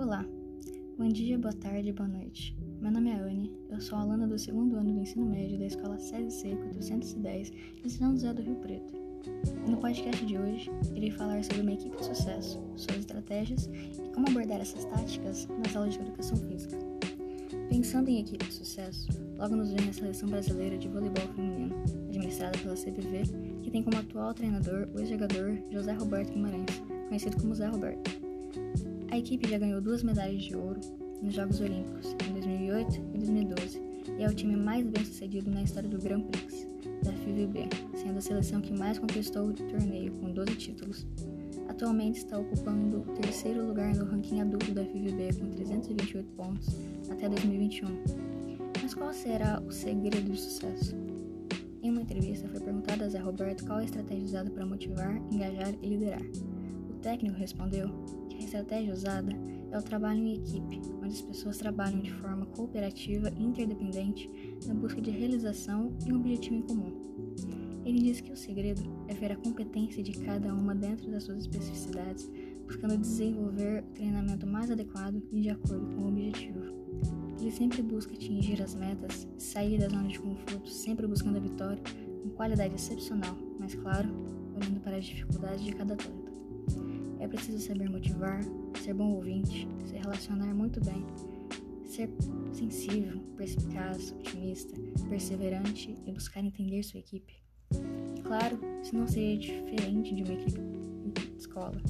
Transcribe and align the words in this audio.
Olá, 0.00 0.24
bom 0.96 1.08
dia, 1.08 1.38
boa 1.38 1.52
tarde, 1.52 1.92
boa 1.92 2.08
noite. 2.08 2.56
Meu 2.80 2.90
nome 2.90 3.10
é 3.10 3.16
Anne, 3.16 3.52
eu 3.68 3.78
sou 3.82 3.98
aluna 3.98 4.26
do 4.26 4.38
segundo 4.38 4.76
ano 4.76 4.94
do 4.94 5.00
ensino 5.00 5.26
médio 5.26 5.58
da 5.58 5.66
escola 5.66 5.98
CSC 5.98 6.56
410 6.56 7.52
de 7.82 7.90
São 7.90 8.12
José 8.12 8.32
do 8.32 8.40
Rio 8.40 8.54
Preto. 8.54 8.94
No 9.68 9.76
podcast 9.76 10.24
de 10.24 10.38
hoje, 10.38 10.70
irei 10.94 11.10
falar 11.10 11.44
sobre 11.44 11.60
uma 11.60 11.74
equipe 11.74 11.94
de 11.98 12.06
sucesso, 12.06 12.58
suas 12.76 12.96
estratégias 12.96 13.68
e 14.02 14.08
como 14.14 14.26
abordar 14.26 14.62
essas 14.62 14.86
táticas 14.86 15.46
nas 15.62 15.76
aulas 15.76 15.92
de 15.92 16.00
educação 16.00 16.38
física. 16.38 16.78
Pensando 17.68 18.08
em 18.08 18.20
equipe 18.20 18.46
de 18.46 18.54
sucesso, 18.54 19.06
logo 19.36 19.54
nos 19.54 19.70
vem 19.70 19.86
a 19.86 19.92
seleção 19.92 20.30
brasileira 20.30 20.78
de 20.78 20.88
voleibol 20.88 21.28
feminino, 21.34 21.76
administrada 22.08 22.58
pela 22.58 22.74
CBV, 22.74 23.24
que 23.62 23.70
tem 23.70 23.82
como 23.82 23.98
atual 23.98 24.32
treinador 24.32 24.88
o 24.94 25.00
ex-jogador 25.00 25.58
José 25.70 25.92
Roberto 25.92 26.32
Guimarães, 26.32 26.80
conhecido 27.06 27.36
como 27.36 27.54
Zé 27.54 27.66
Roberto. 27.66 28.30
A 29.10 29.18
equipe 29.18 29.48
já 29.48 29.58
ganhou 29.58 29.80
duas 29.80 30.04
medalhas 30.04 30.42
de 30.42 30.54
ouro 30.54 30.80
nos 31.20 31.34
Jogos 31.34 31.60
Olímpicos, 31.60 32.14
em 32.28 32.32
2008 32.32 32.96
e 33.14 33.18
2012, 33.18 33.82
e 34.18 34.22
é 34.22 34.28
o 34.28 34.34
time 34.34 34.54
mais 34.54 34.86
bem 34.86 35.04
sucedido 35.04 35.50
na 35.50 35.62
história 35.62 35.88
do 35.88 35.98
Grand 35.98 36.22
Prix 36.22 36.66
da 37.02 37.12
FIVB, 37.12 37.68
sendo 37.96 38.18
a 38.18 38.20
seleção 38.20 38.60
que 38.60 38.72
mais 38.72 39.00
conquistou 39.00 39.48
o 39.48 39.52
torneio, 39.52 40.12
com 40.12 40.30
12 40.30 40.54
títulos. 40.54 41.06
Atualmente 41.68 42.18
está 42.18 42.38
ocupando 42.38 42.98
o 42.98 43.14
terceiro 43.20 43.66
lugar 43.66 43.94
no 43.96 44.04
ranking 44.04 44.40
adulto 44.40 44.72
da 44.72 44.84
FIVB 44.84 45.40
com 45.40 45.50
328 45.50 46.32
pontos 46.32 46.68
até 47.10 47.28
2021. 47.28 47.88
Mas 48.80 48.94
qual 48.94 49.12
será 49.12 49.60
o 49.66 49.72
segredo 49.72 50.30
do 50.30 50.36
sucesso? 50.36 50.94
Em 51.82 51.90
uma 51.90 52.02
entrevista 52.02 52.48
foi 52.48 52.60
perguntado 52.60 53.02
a 53.02 53.08
Zé 53.08 53.18
Roberto 53.18 53.66
qual 53.66 53.78
a 53.78 53.84
estratégia 53.84 54.24
usada 54.24 54.50
para 54.50 54.64
motivar, 54.64 55.16
engajar 55.32 55.74
e 55.82 55.88
liderar. 55.88 56.22
Técnico 57.02 57.36
respondeu 57.38 57.88
que 58.28 58.36
a 58.36 58.40
estratégia 58.40 58.92
usada 58.92 59.32
é 59.70 59.78
o 59.78 59.82
trabalho 59.82 60.20
em 60.20 60.34
equipe, 60.34 60.80
onde 61.02 61.14
as 61.14 61.22
pessoas 61.22 61.56
trabalham 61.56 62.00
de 62.00 62.12
forma 62.12 62.44
cooperativa 62.46 63.30
e 63.38 63.42
interdependente 63.42 64.30
na 64.66 64.74
busca 64.74 65.00
de 65.00 65.10
realização 65.10 65.96
e 66.06 66.12
um 66.12 66.16
objetivo 66.16 66.56
em 66.56 66.62
comum. 66.62 66.92
Ele 67.84 68.00
diz 68.00 68.20
que 68.20 68.32
o 68.32 68.36
segredo 68.36 68.82
é 69.08 69.14
ver 69.14 69.32
a 69.32 69.36
competência 69.36 70.02
de 70.02 70.12
cada 70.12 70.52
uma 70.54 70.74
dentro 70.74 71.10
das 71.10 71.24
suas 71.24 71.38
especificidades, 71.38 72.30
buscando 72.66 72.98
desenvolver 72.98 73.82
o 73.82 73.94
treinamento 73.94 74.46
mais 74.46 74.70
adequado 74.70 75.22
e 75.32 75.40
de 75.40 75.50
acordo 75.50 75.86
com 75.94 76.02
o 76.02 76.08
objetivo. 76.08 76.60
Ele 77.40 77.50
sempre 77.50 77.80
busca 77.80 78.12
atingir 78.12 78.60
as 78.62 78.74
metas, 78.74 79.26
sair 79.38 79.78
da 79.78 79.88
zona 79.88 80.08
de 80.08 80.20
conforto, 80.20 80.68
sempre 80.68 81.06
buscando 81.06 81.38
a 81.38 81.40
vitória, 81.40 81.82
com 82.22 82.28
qualidade 82.30 82.74
excepcional, 82.74 83.36
mas 83.58 83.74
claro, 83.74 84.10
olhando 84.54 84.78
para 84.80 84.98
as 84.98 85.06
dificuldades 85.06 85.64
de 85.64 85.72
cada 85.72 85.94
atleta. 85.94 86.30
Preciso 87.30 87.60
saber 87.60 87.88
motivar, 87.88 88.40
ser 88.82 88.92
bom 88.92 89.12
ouvinte, 89.12 89.66
se 89.86 89.94
relacionar 89.94 90.52
muito 90.52 90.84
bem, 90.84 91.06
ser 91.86 92.10
sensível, 92.52 93.20
perspicaz, 93.36 94.12
otimista, 94.12 94.74
perseverante 95.08 95.94
e 96.06 96.12
buscar 96.12 96.44
entender 96.44 96.82
sua 96.82 96.98
equipe. 96.98 97.40
Claro, 98.24 98.58
isso 98.82 98.96
não 98.96 99.06
seria 99.06 99.38
diferente 99.38 100.12
de 100.12 100.24
uma 100.24 100.32
equipe 100.32 100.60
de 100.60 101.36
escola. 101.38 101.80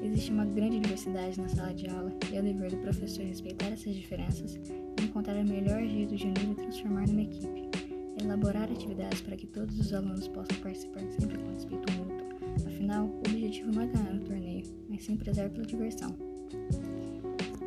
Existe 0.00 0.30
uma 0.30 0.44
grande 0.44 0.78
diversidade 0.78 1.40
na 1.40 1.48
sala 1.48 1.74
de 1.74 1.88
aula 1.88 2.12
e 2.32 2.36
é 2.36 2.42
dever 2.42 2.70
do 2.70 2.76
professor 2.78 3.24
respeitar 3.24 3.66
essas 3.66 3.94
diferenças 3.94 4.54
e 4.54 5.04
encontrar 5.04 5.36
o 5.36 5.44
melhor 5.44 5.82
jeito 5.82 6.16
de 6.16 6.26
unir 6.26 6.50
e 6.50 6.54
transformar 6.54 7.06
numa 7.08 7.22
equipe. 7.22 7.70
Elaborar 8.20 8.70
atividades 8.70 9.20
para 9.20 9.36
que 9.36 9.46
todos 9.48 9.78
os 9.80 9.92
alunos 9.92 10.28
possam 10.28 10.56
participar 10.58 11.02
sempre 11.10 11.38
com 11.38 11.52
respeito 11.52 11.92
mútuo. 11.92 12.31
Sim 15.02 15.16
prezar 15.16 15.50
pela 15.50 15.66
diversão. 15.66 16.14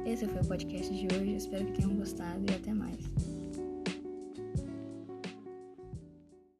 Esse 0.05 0.25
foi 0.25 0.41
o 0.41 0.45
podcast 0.45 0.93
de 0.93 1.05
hoje, 1.13 1.35
espero 1.35 1.65
que 1.65 1.73
tenham 1.73 1.93
gostado 1.95 2.41
e 2.49 2.55
até. 2.55 2.64